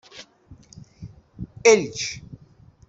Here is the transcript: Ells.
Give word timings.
Ells. 1.63 2.01